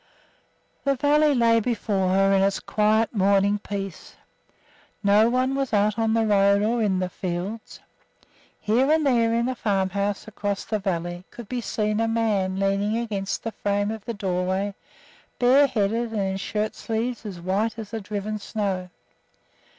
[0.83, 4.15] The valley lay before her in its quiet Sunday morning peace.
[5.03, 7.81] No one was out on the road or in the fields.
[8.59, 12.97] Here and there in the farmhouses across the valley could be seen a man leaning
[12.97, 14.73] against the frame of the doorway,
[15.37, 18.89] bareheaded, and in shirt sleeves as white as the driven snow.